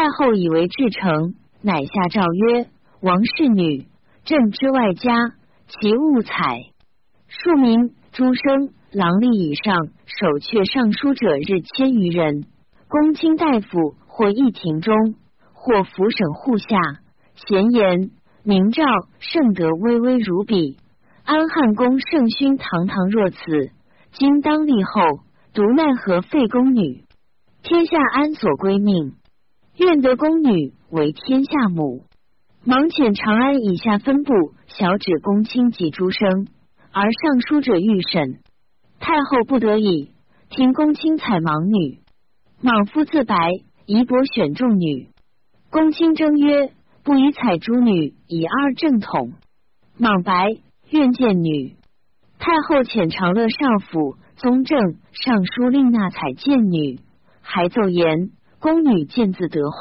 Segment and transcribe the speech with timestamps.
[0.00, 2.68] 太后以为至诚，乃下诏曰
[3.04, 3.86] ：“王氏女，
[4.24, 5.34] 朕之外家，
[5.68, 6.32] 其物采。
[7.28, 12.46] 庶民、诸生、郎吏以上，守阙尚书者日千余人。
[12.88, 14.94] 公卿大夫或议庭中，
[15.52, 16.78] 或府省户下，
[17.34, 18.10] 贤言
[18.42, 18.82] 明诏，
[19.18, 20.78] 圣德巍巍如彼。
[21.24, 23.36] 安汉公圣勋堂堂若此，
[24.12, 25.20] 今当立后，
[25.52, 27.04] 独奈何废宫女？
[27.62, 29.12] 天下安所归命？”
[29.80, 32.04] 愿得宫女为天下母，
[32.66, 36.48] 忙遣长安以下分部小指公卿及诸生，
[36.92, 38.40] 而上书者御审。
[38.98, 40.10] 太后不得已，
[40.50, 42.00] 听公卿采盲女，
[42.60, 43.34] 莽夫自白，
[43.86, 45.08] 宜伯选众女。
[45.70, 49.32] 公卿争曰：“不宜采诸女，以二正统。”
[49.96, 50.58] 莽白，
[50.90, 51.76] 愿见女。
[52.38, 57.00] 太后遣长乐少府宗正尚书令纳采见女，
[57.40, 58.32] 还奏言。
[58.60, 59.78] 宫女见字得化，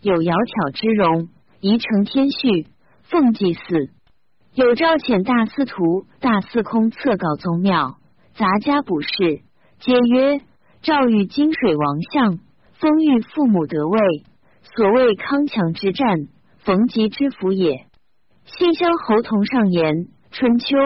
[0.00, 2.68] 有窈窕之容，宜承天序，
[3.02, 3.90] 奉祭祀。
[4.54, 7.96] 有召遣大司徒、大司空册告宗庙，
[8.34, 9.42] 杂家卜事，
[9.80, 10.40] 皆曰：
[10.82, 12.38] 赵遇金水王相，
[12.74, 13.98] 封遇父母得位，
[14.76, 17.86] 所谓康强之战，逢吉之福也。
[18.44, 20.76] 信乡侯同上言：春秋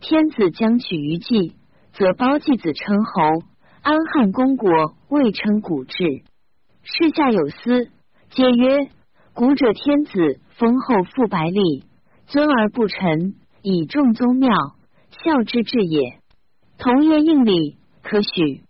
[0.00, 1.52] 天子将取于季，
[1.92, 3.46] 则包季子称侯。
[3.82, 4.70] 安汉公国
[5.10, 6.22] 未称古制。
[6.90, 7.90] 世下有司，
[8.30, 8.88] 皆曰：
[9.34, 11.84] 古者天子封后复百里，
[12.26, 14.50] 尊而不臣，以重宗庙，
[15.10, 16.18] 孝之至也。
[16.78, 18.62] 同业应礼，可许。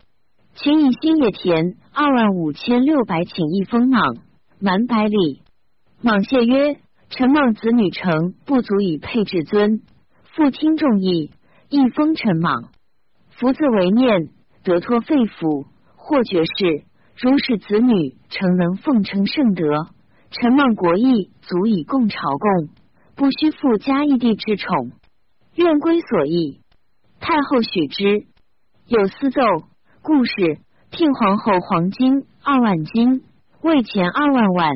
[0.55, 4.17] 请以新野田二万五千六百顷一封莽，
[4.59, 5.41] 满百里。
[6.01, 6.77] 莽谢曰：
[7.09, 9.81] 臣莽子女诚不足以配至尊，
[10.35, 11.31] 复听众议，
[11.69, 12.69] 一封臣莽。
[13.29, 14.27] 福自为念，
[14.65, 16.83] 得托肺腑，或爵士。
[17.21, 19.87] 如是子女，诚能奉承圣德，
[20.31, 22.69] 臣望国义足以供朝贡，
[23.17, 24.93] 不须复加一地之宠，
[25.55, 26.61] 愿归所意。
[27.19, 28.25] 太后许之。
[28.87, 29.41] 有私奏，
[30.01, 30.59] 故事
[30.91, 33.21] 聘皇后黄金二万金，
[33.61, 34.71] 为钱二万万，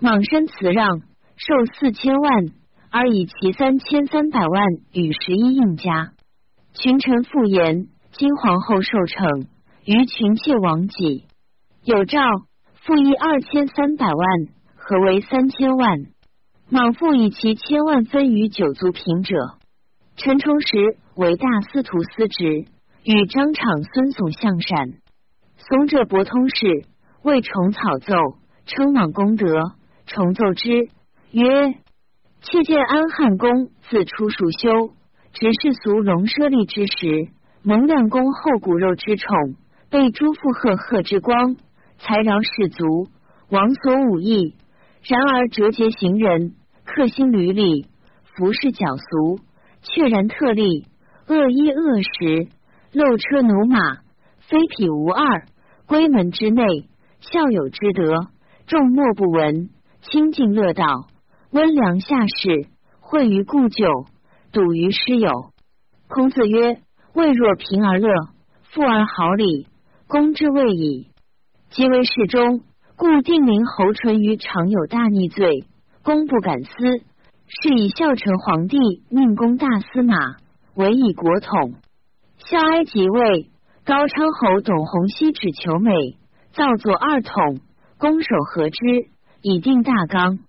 [0.00, 0.98] 莽身辞让，
[1.36, 2.46] 受四千万，
[2.90, 6.14] 而以其三千三百万与十一应家。
[6.74, 9.46] 群臣复言，今皇后受惩，
[9.84, 11.26] 于群妾亡己。
[11.82, 12.20] 有诏
[12.82, 14.28] 赋役二千三百万，
[14.76, 15.98] 何为三千万？
[16.68, 19.54] 莽父以其千万分于九族平者。
[20.16, 22.66] 陈冲时为大司徒司职，
[23.02, 24.90] 与张敞、孙耸相善。
[25.56, 26.84] 耸者博通事，
[27.22, 28.14] 为重草奏，
[28.66, 29.72] 称莽功德。
[30.04, 30.90] 重奏之
[31.30, 31.76] 曰：
[32.42, 34.90] 妾见安汉公自出蜀修，
[35.32, 37.30] 执世俗龙奢利之时，
[37.62, 39.56] 蒙亮公后骨肉之宠，
[39.88, 41.56] 被诸父赫赫之光。
[42.00, 43.08] 才饶士卒，
[43.50, 44.54] 王所武艺。
[45.02, 47.86] 然而折节行人，克心履礼，
[48.24, 49.38] 服饰矫俗，
[49.82, 50.86] 确然特例。
[51.28, 52.48] 恶衣恶食，
[52.92, 54.00] 漏车驽马，
[54.38, 55.46] 非匹无二。
[55.86, 56.64] 闺门之内，
[57.20, 58.28] 孝友之德，
[58.66, 59.70] 众莫不闻。
[60.02, 60.84] 清净乐道，
[61.50, 62.66] 温良下士，
[63.00, 64.06] 惠于故旧，
[64.50, 65.52] 笃于师友。
[66.08, 66.80] 孔子曰：
[67.14, 68.08] 未若贫而乐，
[68.62, 69.66] 富而好礼，
[70.08, 71.09] 公之谓矣。
[71.70, 72.62] 即为侍中，
[72.96, 75.66] 故定陵侯淳于常有大逆罪，
[76.02, 76.70] 公不敢思，
[77.46, 78.76] 是以孝成皇帝
[79.08, 80.16] 命公大司马，
[80.74, 81.74] 委以国统。
[82.38, 83.50] 孝哀即位，
[83.84, 85.92] 高昌侯董弘熙只求美，
[86.52, 87.60] 造作二统，
[87.98, 88.78] 攻守和之，
[89.40, 90.40] 以定大纲。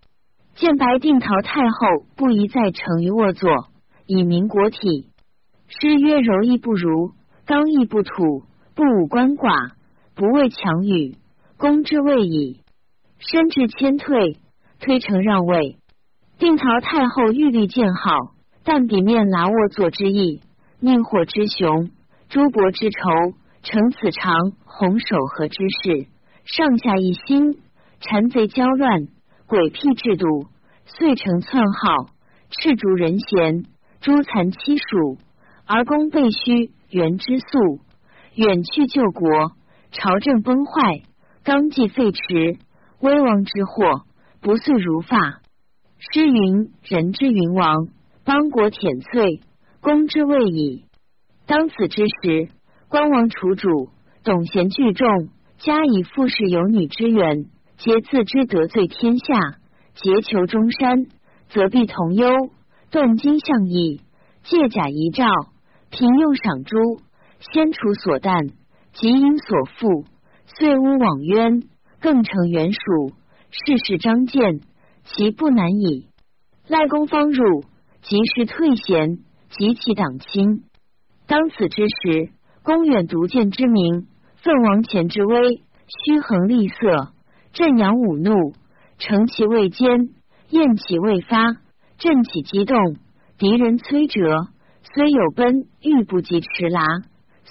[0.55, 3.67] 见白定陶太后不宜再成于卧坐，
[4.07, 5.11] 以明国体。
[5.67, 7.11] 诗曰：柔亦不如，
[7.45, 8.41] 刚毅不土，
[8.73, 9.73] 不武官寡。
[10.21, 11.17] 不畏强语，
[11.57, 12.61] 攻之未矣。
[13.17, 14.37] 身至谦退，
[14.79, 15.77] 推诚让位。
[16.37, 20.41] 定陶太后玉立见好，但比面拿卧坐之意，
[20.79, 21.89] 宁火之雄，
[22.29, 23.33] 诸伯之仇，
[23.63, 26.05] 成此常红守和之事，
[26.45, 27.59] 上下一心，
[27.99, 29.07] 谗贼交乱，
[29.47, 30.45] 诡辟制度，
[30.85, 32.13] 遂成篡号，
[32.51, 33.65] 赤逐人贤，
[34.01, 35.17] 诛残妻属，
[35.65, 37.79] 而公被虚，元之素，
[38.35, 39.53] 远去救国。
[39.91, 41.01] 朝政崩坏，
[41.43, 42.57] 纲纪废弛，
[43.01, 44.05] 危亡之祸
[44.39, 45.17] 不遂如发。
[45.97, 47.89] 诗云：“人之云王，
[48.23, 49.41] 邦国舔瘁，
[49.81, 50.85] 公之谓矣。”
[51.45, 52.47] 当此之时，
[52.87, 53.89] 关王楚主，
[54.23, 55.07] 董贤聚众，
[55.57, 57.47] 加以富士有女之源，
[57.77, 59.57] 皆自知得罪天下，
[59.93, 61.07] 结求中山，
[61.49, 62.31] 则必同忧，
[62.91, 63.99] 断金相义，
[64.43, 65.25] 借假遗诏，
[65.89, 67.01] 平用赏诸，
[67.51, 68.53] 先除所惮。
[68.93, 70.05] 及因所负，
[70.45, 71.63] 遂诬枉冤，
[71.99, 73.13] 更成原属，
[73.49, 74.61] 世事张见，
[75.03, 76.07] 其不难矣。
[76.67, 77.63] 赖公方入，
[78.01, 79.17] 及时退贤，
[79.49, 80.63] 及其党亲。
[81.27, 82.29] 当此之时，
[82.63, 85.61] 公远独见之明，奋王前之威，
[86.05, 87.13] 虚横厉色，
[87.53, 88.53] 振扬武怒，
[88.97, 90.09] 乘其未坚，
[90.49, 91.57] 厌其未发，
[91.97, 92.77] 振起激动。
[93.37, 94.51] 敌人摧折，
[94.93, 96.83] 虽有奔，欲不及驰拉；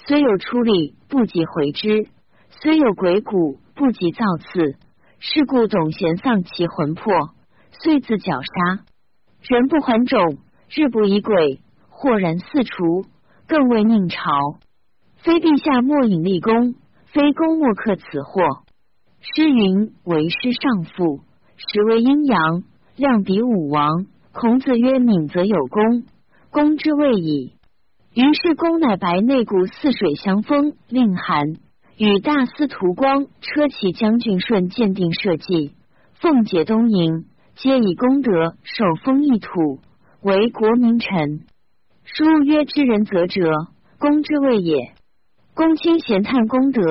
[0.07, 2.09] 虽有出力，不及回之；
[2.49, 4.75] 虽有鬼谷，不及造次。
[5.23, 7.13] 是故董贤丧其魂魄，
[7.83, 8.83] 遂自绞杀。
[9.41, 13.05] 人不还种，日不以鬼，豁然四除，
[13.47, 14.21] 更为宁朝。
[15.17, 16.73] 非陛下莫引立功，
[17.05, 18.41] 非公莫克此祸。
[19.19, 21.21] 诗云：“为师上父，
[21.57, 22.63] 实为阴阳，
[22.95, 26.05] 量比武王。”孔子曰：“敏则有功，
[26.49, 27.53] 功之谓矣。”
[28.13, 31.53] 于是公乃白内谷泗水相封，令韩
[31.95, 35.71] 与大司徒光、车骑将军顺鉴定社稷，
[36.15, 37.25] 奉解东营，
[37.55, 39.79] 皆以功德受封一土，
[40.21, 41.45] 为国名臣。
[42.03, 43.49] 书曰：“知人则哲，
[43.97, 44.91] 公之谓也。”
[45.55, 46.81] 公卿贤叹功德，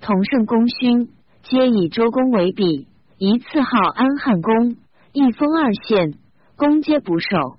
[0.00, 1.08] 同圣功勋，
[1.42, 2.86] 皆以周公为比，
[3.18, 4.76] 一赐号安汉公，
[5.12, 6.14] 一封二县。
[6.56, 7.56] 公皆不受，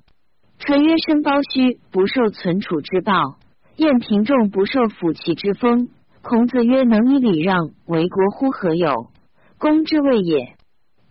[0.63, 3.39] 臣曰：“申包胥不受存储之报，
[3.77, 5.89] 晏平仲不受辅齐之风。”
[6.21, 8.51] 孔子曰：“能以礼让为国乎？
[8.51, 9.07] 何有？
[9.57, 10.53] 公之谓也。”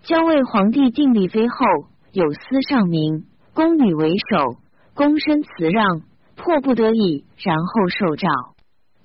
[0.06, 1.56] 交为皇帝定立妃后，
[2.12, 4.61] 有司上明，宫女为首，
[4.94, 6.02] 公身辞让，
[6.37, 8.29] 迫不得已，然后受诏。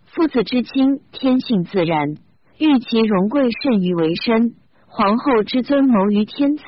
[0.06, 2.18] 父子之亲，天性自然，
[2.60, 4.54] 欲其荣贵甚于为身；
[4.86, 6.64] 皇后之尊谋于天子。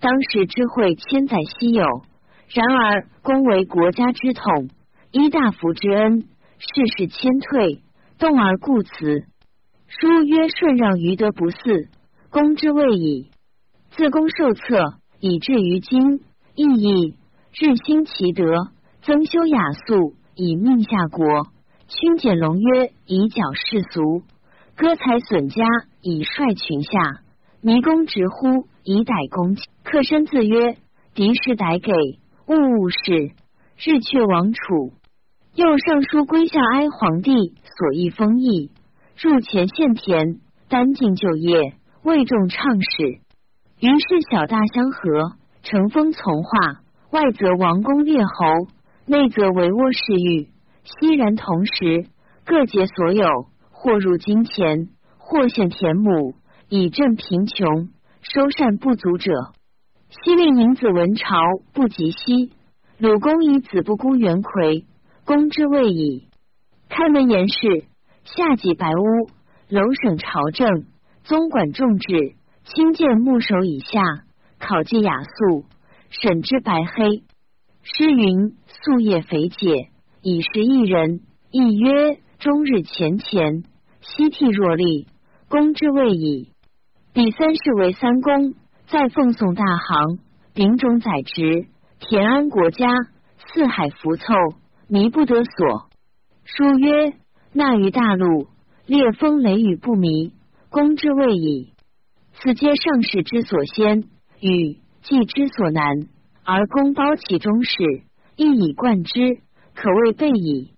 [0.00, 2.02] 当时之会千载稀有，
[2.48, 4.70] 然而公为国家之统，
[5.10, 6.20] 依大夫之恩，
[6.58, 7.82] 世事谦退，
[8.18, 9.24] 动而固辞。
[9.88, 11.88] 书曰：“顺让于德不嗣，
[12.30, 13.30] 公之谓矣。”
[13.90, 16.20] 自公受册以至于今，
[16.54, 17.16] 意义
[17.58, 18.68] 日兴其德，
[19.02, 21.48] 增修雅素，以命下国。
[21.88, 24.22] 勋简隆曰，以矫世俗；
[24.76, 25.64] 歌才损家，
[26.02, 26.90] 以率群下。
[27.60, 29.56] 迷公直呼，以逮公。
[29.82, 30.76] 客身自曰
[31.14, 31.92] ：“敌士逮给，
[32.46, 33.32] 勿勿视。”
[33.78, 34.94] 日却王楚。
[35.54, 38.70] 又上书归下哀皇帝所议封邑，
[39.20, 43.20] 入前献田，单尽就业，未众畅使。
[43.80, 48.46] 于是小大相合，承风从化，外则王公列侯，
[49.04, 50.48] 内则帷幄侍御，
[50.84, 52.06] 悉然同时，
[52.46, 53.26] 各结所有，
[53.70, 54.88] 或入金钱，
[55.18, 56.34] 或献田亩。
[56.68, 57.90] 以赈贫穷，
[58.22, 59.32] 收善不足者。
[60.08, 61.36] 西令尹子文朝
[61.72, 62.52] 不及西，
[62.98, 64.84] 鲁公以子不孤元魁，
[65.24, 66.28] 公之谓矣。
[66.88, 67.84] 开门言事，
[68.24, 69.28] 下济白屋，
[69.68, 70.84] 楼省朝政，
[71.24, 74.00] 宗管众治，亲见牧首以下，
[74.60, 75.64] 考绩雅素，
[76.10, 77.24] 审之白黑。
[77.82, 79.90] 诗云：夙夜肥解，
[80.22, 81.20] 以是一人。
[81.50, 83.64] 亦曰：终日前前，
[84.00, 85.06] 夕替若厉，
[85.48, 86.50] 公之谓矣。
[87.14, 88.54] 第三世为三公，
[88.88, 90.18] 再奉送大行，
[90.54, 91.66] 丙种宰职，
[91.98, 92.86] 田安国家，
[93.36, 94.32] 四海浮凑，
[94.88, 95.88] 弥不得所。
[96.44, 97.14] 书曰：
[97.52, 98.46] 纳于大陆，
[98.86, 100.32] 烈风雷雨不迷，
[100.70, 101.72] 公之谓矣。
[102.34, 104.04] 此皆上士之所先，
[104.40, 106.06] 与季之所难，
[106.44, 107.72] 而公包其中事，
[108.36, 109.38] 一以贯之，
[109.74, 110.74] 可谓备矣。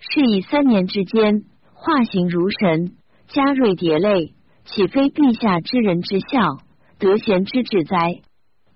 [0.00, 2.96] 是以三年之间，化形如神，
[3.28, 4.34] 加锐叠类。
[4.64, 6.63] 岂非陛下之人之孝，
[7.04, 8.22] 德贤之治哉？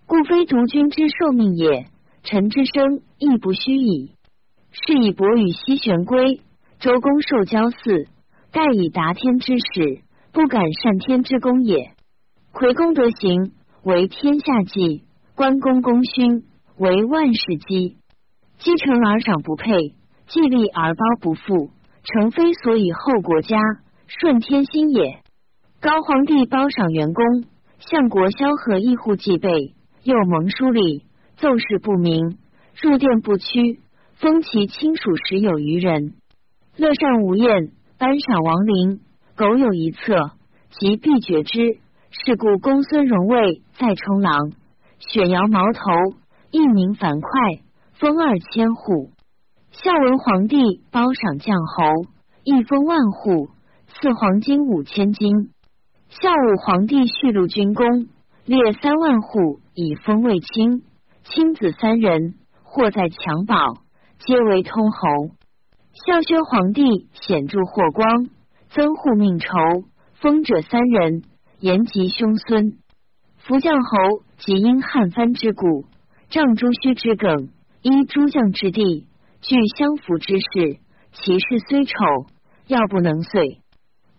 [0.07, 1.87] 故非独君之受命也。
[2.25, 4.13] 臣之生亦不虚矣。
[4.71, 6.43] 是以伯与西玄归，
[6.79, 8.07] 周公受交祀，
[8.53, 11.93] 盖以达天之始，不敢善天之功也。
[12.53, 15.05] 魁公德行，为天下计；
[15.35, 16.45] 关公功勋，
[16.77, 17.97] 为万世基。
[18.59, 19.95] 积成而长不配，
[20.27, 21.71] 既立而褒不复，
[22.05, 23.57] 诚非所以后国家
[24.07, 25.23] 顺天心也。
[25.81, 27.25] 高皇帝褒赏元公，
[27.79, 31.05] 相国萧何一户即备，又蒙书礼，
[31.37, 32.37] 奏事不明，
[32.83, 33.81] 入殿不屈，
[34.15, 36.15] 封其亲属十有余人。
[36.77, 39.01] 乐善无厌，颁赏王陵，
[39.37, 40.33] 苟有一策，
[40.71, 41.79] 即必决之。
[42.11, 44.53] 是故公孙荣卫在冲郎，
[44.99, 45.81] 选摇矛头，
[46.51, 47.61] 一名樊哙，
[47.93, 49.11] 封二千户。
[49.71, 51.85] 孝文皇帝褒赏将侯，
[52.43, 53.51] 一封万户，
[53.87, 55.51] 赐黄金五千斤。
[56.09, 58.09] 孝武皇帝续禄军功，
[58.47, 60.83] 列三万户以封卫青，
[61.23, 63.83] 亲子三人，或在襁褓，
[64.19, 65.35] 皆为通侯。
[65.93, 68.31] 孝宣皇帝显著霍光，
[68.71, 69.49] 增户命仇，
[70.15, 71.25] 封者三人，
[71.61, 72.79] 延及兄孙。
[73.37, 75.85] 福将侯即因汉藩之故，
[76.31, 77.51] 仗朱须之梗，
[77.83, 79.07] 依诸将之地，
[79.43, 80.79] 据相符之势，
[81.13, 81.93] 其事虽丑，
[82.67, 83.61] 要不能遂。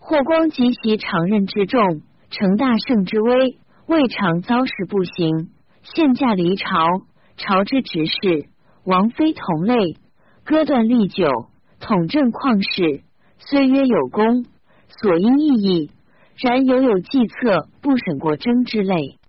[0.10, 2.01] 霍光及其常任之众，
[2.32, 5.51] 成大圣之威，未尝遭事不行。
[5.84, 6.88] 现驾离朝，
[7.38, 8.48] 朝之执事，
[8.84, 9.98] 王妃同类，
[10.44, 11.28] 割断历久，
[11.80, 13.04] 统镇旷世，
[13.38, 14.46] 虽曰有功，
[15.00, 15.92] 所因异议。
[16.38, 19.20] 然犹有计策不审过征之类，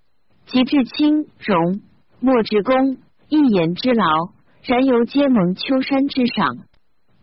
[0.46, 1.82] 及至清荣
[2.20, 2.96] 莫之功，
[3.28, 4.30] 一言之劳，
[4.64, 6.56] 然犹皆蒙秋山之赏。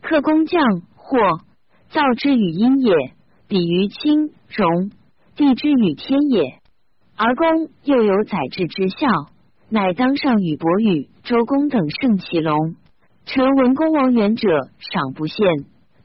[0.03, 0.61] 克工匠
[0.95, 1.17] 或
[1.89, 2.93] 造之与阴也，
[3.47, 4.91] 比于清荣
[5.35, 6.59] 地之与天也。
[7.15, 9.07] 而公又有宰治之效，
[9.69, 12.75] 乃当上与伯羽、周公等胜其龙。
[13.25, 14.47] 臣闻公王远者
[14.79, 15.37] 赏不限，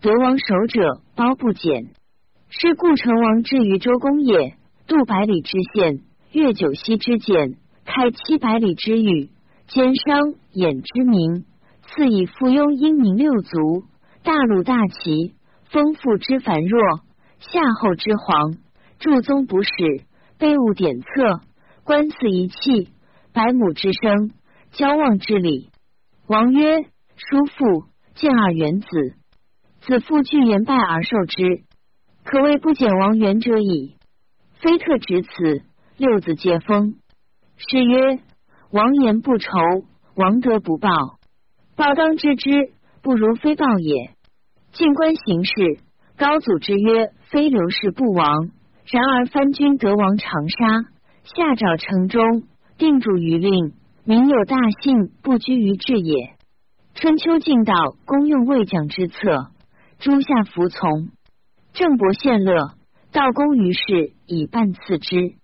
[0.00, 1.90] 得王守者褒不减。
[2.48, 4.56] 是故成王至于周公也，
[4.86, 6.00] 渡百里之县，
[6.32, 9.30] 越九溪之简，开七百里之域，
[9.68, 11.44] 兼商衍之民，
[11.82, 13.84] 赐以附庸英明六族，
[14.22, 15.34] 大鲁大齐，
[15.70, 16.80] 丰富之繁弱，
[17.50, 18.54] 夏后之皇，
[19.00, 19.70] 注宗不史，
[20.38, 21.40] 备物典册，
[21.82, 22.92] 观祀仪器，
[23.32, 24.30] 百亩之生，
[24.70, 25.70] 交望之礼。
[26.28, 26.82] 王曰：
[27.16, 28.86] 叔父见二元子，
[29.80, 31.64] 子父具言拜而受之。
[32.24, 33.96] 可谓不减王元者矣。
[34.60, 35.64] 非特指此，
[35.96, 36.94] 六子皆封。
[37.56, 38.20] 是曰：
[38.70, 39.50] 王言不酬，
[40.14, 40.88] 王德不报。
[41.74, 42.72] 报当知之，
[43.02, 44.14] 不如非报也。
[44.70, 45.80] 静观形势，
[46.16, 48.50] 高祖之曰：非刘氏不亡。
[48.84, 50.90] 然而藩君得王长沙，
[51.24, 52.44] 下诏城中，
[52.78, 53.72] 定主于令，
[54.04, 56.34] 民有大信，不居于治也。
[56.94, 59.50] 春秋晋道，公用魏将之策，
[59.98, 61.08] 诸夏服从。
[61.72, 62.74] 郑伯献乐，
[63.12, 65.34] 道公于是以半赐之。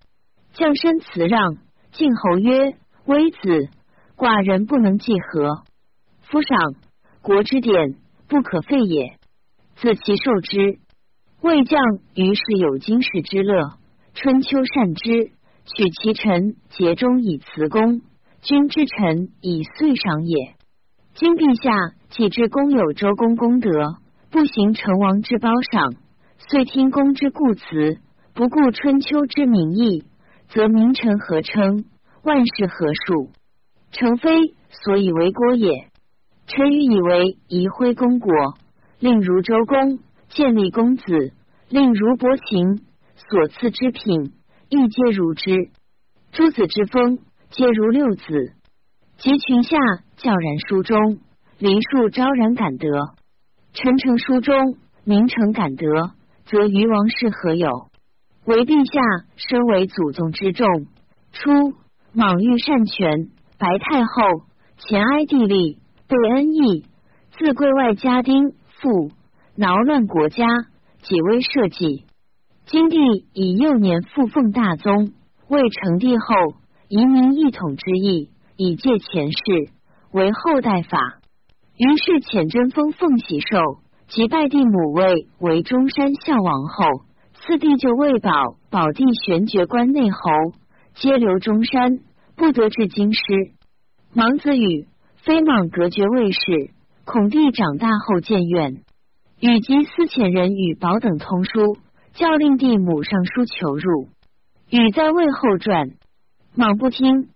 [0.52, 1.56] 将身辞让，
[1.92, 3.70] 晋侯曰：“微子，
[4.16, 5.62] 寡人不能计和。
[6.22, 6.74] 夫赏
[7.22, 7.94] 国之典，
[8.28, 9.17] 不可废也。
[9.80, 10.78] 自其受之。
[11.40, 11.80] 魏将
[12.14, 13.78] 于是有经世之乐。
[14.14, 15.30] 春秋善之，
[15.64, 18.00] 取其臣节中以辞公，
[18.42, 20.54] 君之臣以岁赏也。
[21.14, 23.70] 今陛下既知公有周公功德，
[24.30, 25.94] 不行成王之褒赏。”
[26.50, 27.98] 遂听公之故辞，
[28.32, 30.04] 不顾春秋之民意，
[30.48, 31.84] 则名臣何称？
[32.22, 33.30] 万事何数？
[33.90, 35.88] 诚非所以为国也。
[36.46, 38.32] 臣愚以为宜徽公国，
[39.00, 41.32] 令如周公建立公子，
[41.68, 42.82] 令如伯禽
[43.14, 44.32] 所赐之品，
[44.68, 45.70] 亦皆如之。
[46.32, 47.18] 诸子之风，
[47.50, 48.24] 皆如六子。
[49.18, 49.76] 及群下
[50.16, 51.18] 教然书中，
[51.58, 52.88] 黎庶昭然感得。
[53.72, 55.86] 臣诚书中，名诚感得。
[56.46, 57.88] 则于王室何有？
[58.46, 60.66] 为陛下身为祖宗之重，
[61.32, 61.76] 初
[62.14, 63.28] 莽欲擅权，
[63.58, 64.46] 白太后
[64.78, 65.78] 前哀帝立，
[66.08, 66.86] 被恩义，
[67.32, 69.10] 自贵外家丁父，
[69.56, 70.46] 挠乱国家，
[71.02, 72.04] 几微社稷。
[72.66, 72.96] 今帝
[73.32, 75.12] 以幼年复奉大宗，
[75.48, 76.54] 为成帝后，
[76.88, 79.38] 移民一统之意，以借前世，
[80.12, 81.20] 为后代法。
[81.76, 83.80] 于是遣真封奉喜寿。
[84.08, 87.04] 即拜帝母位为中山孝王后，
[87.34, 88.30] 次弟就魏保
[88.70, 90.18] 保帝玄爵关内侯，
[90.94, 91.98] 皆留中山，
[92.34, 93.20] 不得至京师。
[94.14, 96.70] 芒子羽非莽隔绝魏氏，
[97.10, 98.82] 孔帝长大后渐远，
[99.40, 101.78] 与及司遣人与保等通书，
[102.12, 104.08] 教令帝母上书求入。
[104.68, 105.92] 禹在位后传，
[106.54, 107.30] 莽不听。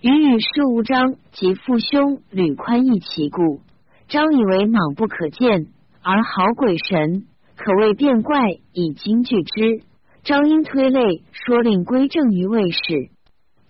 [0.00, 3.60] 禹与师无章及父兄吕宽议其故，
[4.08, 5.66] 张以为莽不可见。
[6.00, 8.40] 而好鬼神，可谓变怪，
[8.72, 9.82] 以惊惧之。
[10.24, 13.10] 张英推类说令归正于魏氏。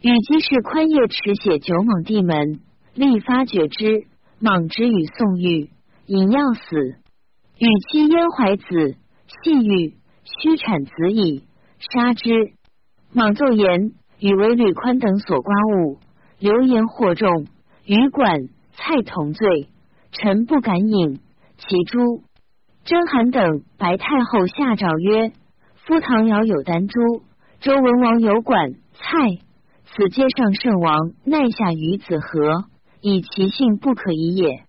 [0.01, 2.61] 禹即是宽业持写九莽帝门，
[2.95, 4.05] 立发觉之。
[4.43, 5.69] 莽之与宋玉，
[6.07, 6.61] 引要死。
[7.59, 8.65] 与妻燕怀子，
[9.45, 11.45] 细玉须产子矣，
[11.79, 12.55] 杀之。
[13.13, 15.99] 莽奏言，与为吕宽等所刮物，
[16.39, 17.49] 流言惑众，
[17.85, 19.69] 与管蔡同罪，
[20.11, 21.21] 臣不敢引。
[21.59, 22.23] 其诸
[22.85, 25.33] 甄邯等白太后下诏曰
[25.85, 26.99] ：“夫唐尧有丹朱，
[27.61, 29.37] 周文王有管蔡，
[29.85, 32.70] 此皆上圣王奈下于子何？
[33.01, 34.65] 以其性不可移也。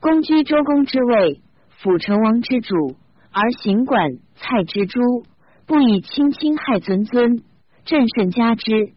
[0.00, 1.40] 公居周公之位，
[1.78, 2.96] 辅成王之主，
[3.32, 5.00] 而行管蔡之诸，
[5.66, 7.42] 不以亲亲害尊尊，
[7.84, 8.92] 朕甚加之。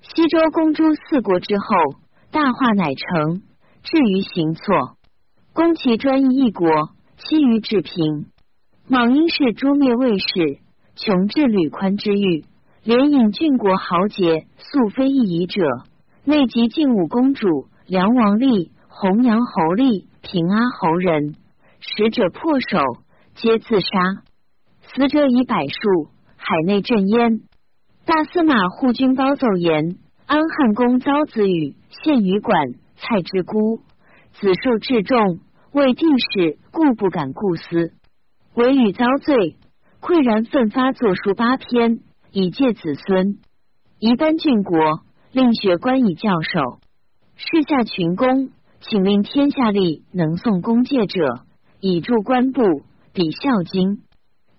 [0.00, 1.64] 西周公诸四国之后，
[2.30, 3.42] 大化乃成，
[3.82, 4.96] 至于行错。”
[5.54, 6.68] 攻其专一一国，
[7.16, 8.26] 其余治平。
[8.88, 10.58] 莽因是诛灭魏氏，
[10.96, 12.44] 穷至吕宽之狱，
[12.82, 15.62] 连引郡国豪杰素非一夷者，
[16.24, 21.34] 内及晋武公主、梁王立、弘阳侯立、平阿侯人，
[21.80, 22.78] 使者破首，
[23.34, 24.22] 皆自杀，
[24.80, 27.42] 死者以百数，海内震焉。
[28.06, 33.80] 大司马护军包奏言：安汉公遭子羽献于管，蔡之孤，
[34.32, 35.40] 子受至重，
[35.72, 37.92] 为帝室，故不敢顾思。
[38.54, 39.58] 唯羽遭罪，
[40.00, 42.00] 愧然奋发作书八篇。
[42.32, 43.38] 以戒子孙，
[44.00, 46.80] 宜班郡国，令学官以教授。
[47.36, 48.50] 世下群公，
[48.80, 51.44] 请令天下吏能送公戒者，
[51.80, 52.62] 以助官部，
[53.12, 54.02] 比孝经。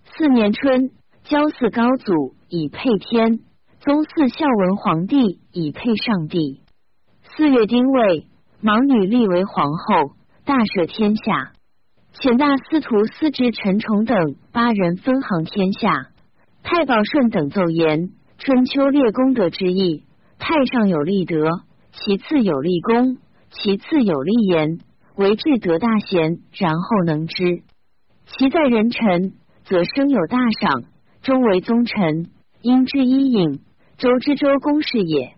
[0.04, 0.92] 四年春，
[1.24, 3.40] 交祀高祖，以配天；
[3.80, 6.62] 宗祀孝文皇帝，以配上帝。
[7.38, 8.28] 四月丁未，
[8.62, 10.12] 盲女立为皇后，
[10.44, 11.54] 大赦天下。
[12.14, 16.08] 遣大司徒司职陈崇等八人分行天下。
[16.62, 20.04] 太保顺等奏言：春秋列功德之意，
[20.40, 21.62] 太上有立德，
[22.04, 23.18] 其次有立功，
[23.52, 24.80] 其次有立言，
[25.16, 27.64] 为至德大贤，然后能知。
[28.26, 29.34] 其在人臣，
[29.64, 30.84] 则生有大赏，
[31.22, 32.30] 终为宗臣，
[32.62, 33.62] 因之伊尹，
[33.98, 35.36] 周之周公是也。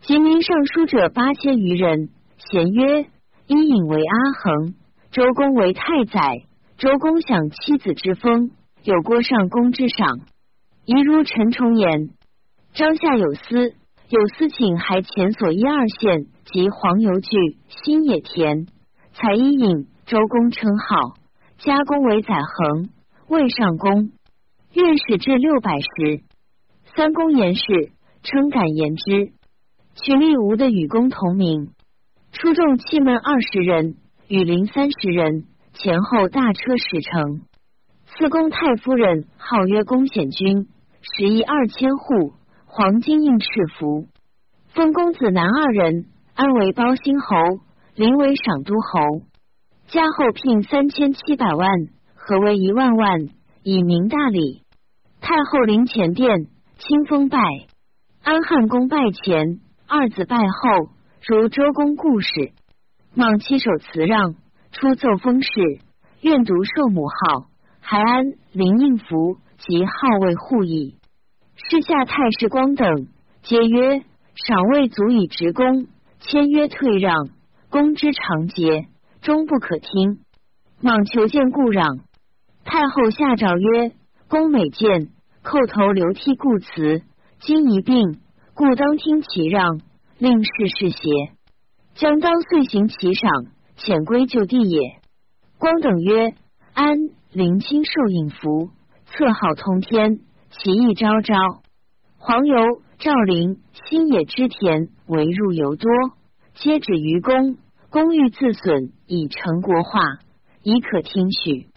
[0.00, 2.10] 及民尚书者八千余人，
[2.50, 3.06] 贤曰：
[3.46, 4.74] 伊尹为阿衡，
[5.12, 6.42] 周公为太宰。
[6.78, 8.50] 周公享妻子之封，
[8.82, 10.18] 有郭上公之赏。
[10.84, 12.10] 宜如陈崇言，
[12.74, 13.74] 朝下有司，
[14.12, 17.30] 有司请还前所一二县及黄油具、
[17.68, 18.66] 新野田，
[19.14, 21.14] 采伊尹、周公称号，
[21.56, 22.90] 加公为载衡，
[23.28, 24.12] 魏上公。
[24.74, 26.24] 愿使至六百石。
[26.94, 27.62] 三公言事，
[28.22, 29.32] 称敢言之。
[29.94, 31.70] 取立吴的与公同名，
[32.32, 33.96] 出众气门二十人，
[34.28, 37.40] 羽林三十人，前后大车使乘。
[38.04, 40.68] 四公太夫人号曰公显君。
[41.00, 42.34] 十亿二千户，
[42.74, 43.46] 黄金印赤
[43.78, 44.06] 服。
[44.68, 47.36] 封公子男二人，安为包兴侯，
[47.94, 49.26] 临为赏都侯。
[49.88, 51.68] 加后聘三千七百万，
[52.14, 53.28] 合为一万万，
[53.62, 54.62] 以明大礼。
[55.20, 56.46] 太后临前殿，
[56.78, 57.38] 清风拜。
[58.22, 60.88] 安汉公拜前，二子拜后，
[61.28, 62.52] 如周公故事。
[63.14, 64.34] 莽七手辞让，
[64.70, 65.50] 出奏封事，
[66.22, 67.48] 愿独受母号，
[67.80, 69.36] 还安临应服。
[69.58, 70.96] 及号位护矣。
[71.70, 73.06] 世下太师光等
[73.42, 74.02] 皆曰：
[74.34, 75.86] 赏未足以职功，
[76.20, 77.14] 签约退让，
[77.70, 78.88] 公之常节，
[79.22, 80.18] 终不可听。
[80.80, 81.86] 莽求见故让，
[82.64, 83.92] 太后下诏曰：
[84.28, 85.08] 公每见，
[85.42, 87.02] 叩头流涕故辞，
[87.40, 88.20] 今一病，
[88.54, 89.80] 故当听其让，
[90.18, 91.32] 令事事邪，
[91.94, 93.30] 将当遂行其赏，
[93.78, 95.00] 遣归就地也。
[95.58, 96.34] 光等曰：
[96.74, 96.98] 安
[97.32, 98.70] 临清受引服。
[99.06, 100.20] 策号通天，
[100.58, 101.34] 其意昭昭。
[102.18, 105.90] 黄油、赵陵、新野之田，为入尤多，
[106.54, 107.56] 皆止于公。
[107.90, 110.00] 公欲自损，以成国化，
[110.62, 111.68] 已可听许。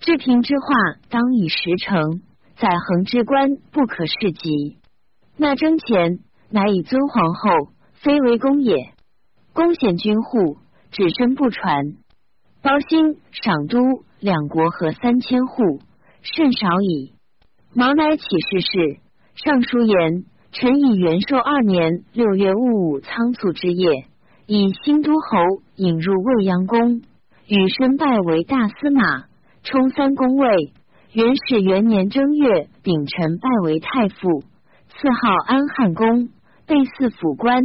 [0.00, 2.22] 治平之化，当以实成。
[2.56, 4.78] 载衡之官，不可事及。
[5.36, 8.92] 那征前，乃以尊皇后，非为公也。
[9.52, 10.58] 公显君户，
[10.90, 11.96] 只身不传。
[12.62, 15.80] 包兴、赏都两国合三千户。
[16.22, 17.13] 甚少矣。
[17.76, 19.00] 毛乃起事事，
[19.34, 24.06] 尚书言：臣以元寿二年六月戊午仓促之夜，
[24.46, 27.02] 以新都侯引入未央宫，
[27.48, 29.24] 与申拜为大司马，
[29.64, 30.72] 充三公位。
[31.14, 34.42] 元始元年正月丙辰拜为太傅，
[34.90, 36.28] 赐号安汉公，
[36.68, 37.60] 被祀府官。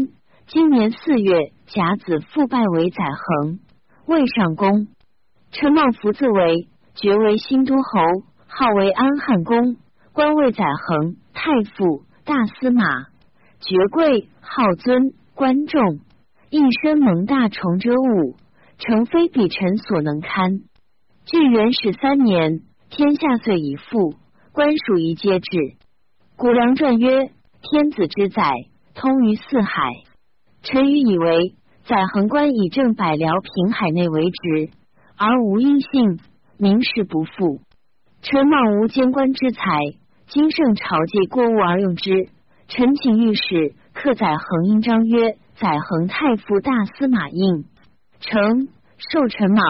[0.47, 3.59] 今年四月甲子复拜为载衡，
[4.07, 4.87] 未上公。
[5.51, 7.81] 陈茂福自为爵为新都侯。
[8.51, 9.77] 号为安汉公，
[10.19, 12.83] 官位载衡太傅、大司马，
[13.61, 16.01] 爵贵，号尊，官重，
[16.49, 18.35] 一身蒙大重遮物，
[18.79, 20.59] 诚非彼臣所能堪。
[21.23, 24.15] 据元始三年，天下遂已复，
[24.51, 25.57] 官属一皆至。
[26.35, 28.51] 古良传曰：天子之载，
[28.95, 29.89] 通于四海。
[30.63, 31.55] 臣愚以为，
[31.85, 34.73] 载衡官以正百僚平海内为职，
[35.15, 36.19] 而无异姓，
[36.57, 37.61] 名士不复。
[38.21, 39.63] 臣莽无监官之才，
[40.29, 42.29] 今圣朝祭过物而用之。
[42.67, 47.65] 臣请御史刻载衡印章曰：“载衡太傅大司马印。”
[48.21, 48.67] 臣
[49.11, 49.63] 受臣莽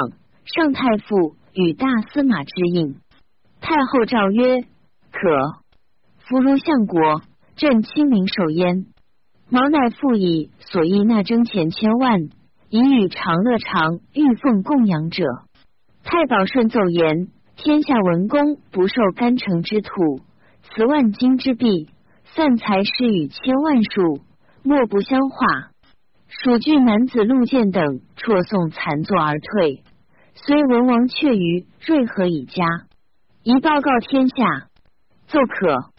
[0.43, 2.97] 上太傅与大司马之印。
[3.61, 4.59] 太后诏曰
[5.13, 5.61] ：“可。”
[6.27, 7.21] 夫如相国，
[7.55, 8.85] 朕亲临受焉。
[9.49, 12.23] 毛乃复以所议纳征钱千万，
[12.67, 15.23] 以与长乐长玉凤供养者。
[16.03, 17.29] 太保顺奏言。
[17.55, 19.91] 天下文公不受干城之土，
[20.75, 21.89] 辞万金之币，
[22.35, 24.21] 散财事与千万数，
[24.63, 25.71] 莫不相化。
[26.27, 29.83] 蜀郡男子陆建等辍送残作而退。
[30.35, 32.63] 虽文王却于瑞和以家，
[33.43, 34.67] 宜报告天下。
[35.27, 35.91] 奏可。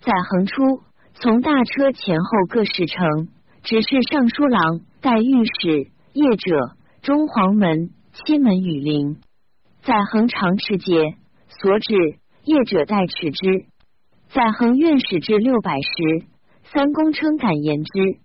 [0.00, 0.82] 载横出，
[1.14, 3.28] 从大车前后各侍乘，
[3.62, 9.18] 只是尚书郎待御史、业者、中黄门、七门羽林，
[9.82, 11.16] 载横长持节，
[11.48, 11.94] 所指
[12.44, 13.66] 业者代持之。
[14.32, 16.24] 载横院使至六百时，
[16.72, 18.20] 三公称敢言之。